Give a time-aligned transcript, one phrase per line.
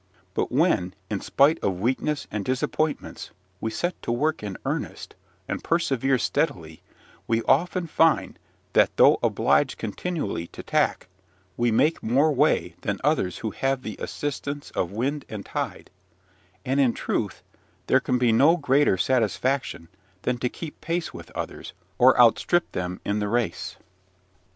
[0.33, 5.13] But when, in spite of weakness and disappointments, we set to work in earnest,
[5.47, 6.81] and persevere steadily,
[7.27, 8.39] we often find,
[8.73, 11.05] that, though obliged continually to tack,
[11.55, 15.91] we make more way than others who have the assistance of wind and tide;
[16.65, 17.43] and, in truth,
[17.85, 19.87] there can be no greater satisfaction
[20.23, 23.75] than to keep pace with others or outstrip them in the race.